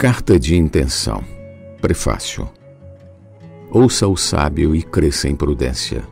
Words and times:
Carta 0.00 0.40
de 0.40 0.56
intenção. 0.56 1.22
Prefácio. 1.78 2.48
Ouça 3.70 4.08
o 4.08 4.16
sábio 4.16 4.74
e 4.74 4.82
cresça 4.82 5.28
em 5.28 5.36
prudência. 5.36 6.02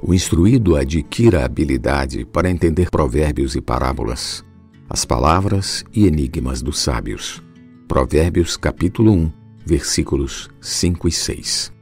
O 0.00 0.14
instruído 0.14 0.74
adquira 0.74 1.44
habilidade 1.44 2.24
para 2.24 2.50
entender 2.50 2.88
provérbios 2.88 3.54
e 3.54 3.60
parábolas, 3.60 4.42
as 4.88 5.04
palavras 5.04 5.84
e 5.92 6.06
enigmas 6.06 6.62
dos 6.62 6.78
sábios. 6.78 7.42
Provérbios 7.86 8.56
capítulo 8.56 9.12
1, 9.12 9.32
versículos 9.66 10.48
5 10.58 11.06
e 11.06 11.12
6. 11.12 11.72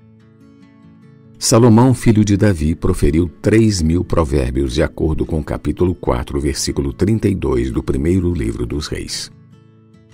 Salomão, 1.38 1.95
filho 1.95 2.24
de 2.24 2.36
Davi, 2.36 2.74
proferiu 2.74 3.30
três 3.41 3.80
mil 3.80 4.02
provérbios 4.02 4.74
de 4.74 4.82
acordo 4.82 5.24
com 5.24 5.38
o 5.38 5.45
capítulo 5.45 5.95
4, 5.95 6.41
versículo 6.41 6.92
32 6.92 7.70
do 7.70 7.80
primeiro 7.80 8.34
livro 8.34 8.66
dos 8.66 8.88
reis. 8.88 9.30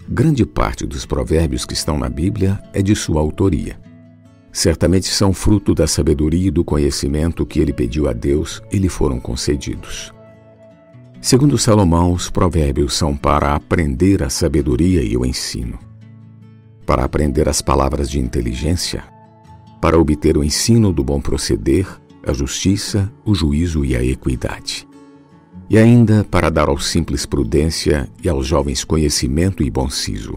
Grande 0.08 0.44
parte 0.44 0.86
dos 0.86 1.06
provérbios 1.06 1.64
que 1.64 1.72
estão 1.72 1.98
na 1.98 2.10
Bíblia 2.10 2.60
é 2.74 2.82
de 2.82 2.94
sua 2.94 3.22
autoria. 3.22 3.80
Certamente 4.52 5.06
são 5.06 5.32
fruto 5.32 5.74
da 5.74 5.86
sabedoria 5.86 6.48
e 6.48 6.50
do 6.50 6.62
conhecimento 6.62 7.46
que 7.46 7.58
ele 7.58 7.72
pediu 7.72 8.06
a 8.06 8.12
Deus 8.12 8.62
e 8.70 8.78
lhe 8.78 8.88
foram 8.90 9.18
concedidos. 9.18 10.12
Segundo 11.22 11.56
Salomão, 11.56 12.12
os 12.12 12.28
provérbios 12.28 12.92
são 12.94 13.16
para 13.16 13.54
aprender 13.54 14.22
a 14.22 14.28
sabedoria 14.28 15.02
e 15.02 15.16
o 15.16 15.24
ensino, 15.24 15.78
para 16.84 17.02
aprender 17.02 17.48
as 17.48 17.62
palavras 17.62 18.10
de 18.10 18.20
inteligência, 18.20 19.02
para 19.80 19.98
obter 19.98 20.36
o 20.36 20.44
ensino 20.44 20.92
do 20.92 21.02
bom 21.02 21.18
proceder, 21.18 21.88
a 22.26 22.32
justiça, 22.34 23.10
o 23.24 23.34
juízo 23.34 23.82
e 23.86 23.96
a 23.96 24.04
equidade 24.04 24.86
e 25.68 25.78
ainda 25.78 26.24
para 26.24 26.50
dar 26.50 26.68
aos 26.68 26.86
simples 26.86 27.24
prudência 27.24 28.08
e 28.22 28.28
aos 28.28 28.46
jovens 28.46 28.84
conhecimento 28.84 29.62
e 29.62 29.70
bom 29.70 29.88
siso. 29.88 30.36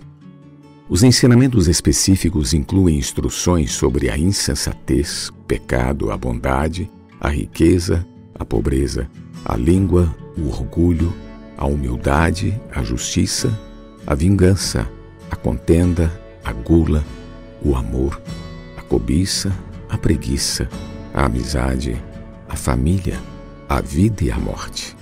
Os 0.90 1.04
ensinamentos 1.04 1.68
específicos 1.68 2.54
incluem 2.54 2.98
instruções 2.98 3.74
sobre 3.74 4.10
a 4.10 4.18
insensatez, 4.18 5.30
o 5.30 5.44
pecado, 5.44 6.12
a 6.12 6.18
bondade, 6.18 6.90
a 7.20 7.28
riqueza, 7.30 8.08
a 8.34 8.46
pobreza, 8.46 9.10
a 9.44 9.58
língua, 9.58 10.16
o 10.38 10.48
orgulho, 10.48 11.14
a 11.58 11.66
humildade, 11.66 12.60
a 12.74 12.82
justiça, 12.84 13.52
a 14.06 14.16
vingança, 14.16 14.88
a 15.30 15.36
contenda, 15.36 16.10
a 16.44 16.54
gula, 16.54 17.04
o 17.62 17.76
amor, 17.76 18.22
a 18.78 18.82
cobiça, 18.82 19.52
a 19.90 19.98
preguiça, 19.98 20.70
a 21.14 21.26
amizade, 21.26 22.02
a 22.48 22.56
família, 22.56 23.20
a 23.68 23.82
vida 23.82 24.24
e 24.24 24.32
a 24.32 24.38
morte. 24.38 24.96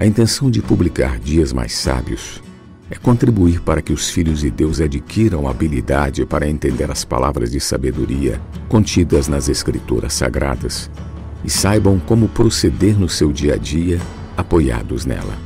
A 0.00 0.06
intenção 0.06 0.50
de 0.50 0.62
publicar 0.62 1.18
Dias 1.18 1.52
Mais 1.52 1.74
Sábios 1.74 2.42
é 2.90 2.94
contribuir 2.94 3.60
para 3.60 3.82
que 3.82 3.92
os 3.92 4.08
filhos 4.08 4.40
de 4.40 4.50
Deus 4.50 4.80
adquiram 4.80 5.46
habilidade 5.46 6.24
para 6.24 6.48
entender 6.48 6.90
as 6.90 7.04
palavras 7.04 7.50
de 7.50 7.60
sabedoria 7.60 8.40
contidas 8.66 9.28
nas 9.28 9.46
Escrituras 9.50 10.14
Sagradas 10.14 10.90
e 11.44 11.50
saibam 11.50 12.00
como 12.00 12.30
proceder 12.30 12.98
no 12.98 13.10
seu 13.10 13.30
dia 13.30 13.56
a 13.56 13.56
dia 13.58 14.00
apoiados 14.38 15.04
nela. 15.04 15.36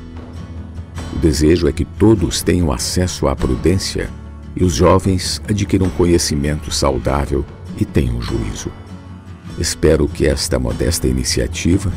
O 1.13 1.19
desejo 1.19 1.67
é 1.67 1.73
que 1.73 1.85
todos 1.85 2.41
tenham 2.41 2.71
acesso 2.71 3.27
à 3.27 3.35
prudência 3.35 4.09
e 4.55 4.63
os 4.63 4.73
jovens 4.73 5.43
adquiram 5.49 5.91
conhecimento 5.91 6.71
saudável 6.71 7.45
e 7.77 7.85
tenham 7.85 8.23
juízo. 8.23 8.71
Espero 9.59 10.07
que 10.07 10.25
esta 10.25 10.61
modesta 10.61 11.09
iniciativa 11.09 11.93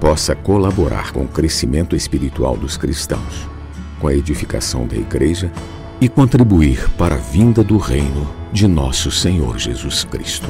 possa 0.00 0.34
colaborar 0.34 1.12
com 1.12 1.24
o 1.24 1.28
crescimento 1.28 1.94
espiritual 1.94 2.56
dos 2.56 2.76
cristãos, 2.76 3.46
com 4.00 4.08
a 4.08 4.14
edificação 4.14 4.86
da 4.86 4.96
Igreja 4.96 5.52
e 6.00 6.08
contribuir 6.08 6.88
para 6.92 7.16
a 7.16 7.18
vinda 7.18 7.62
do 7.62 7.76
reino 7.76 8.26
de 8.50 8.66
nosso 8.66 9.10
Senhor 9.10 9.58
Jesus 9.58 10.02
Cristo. 10.02 10.48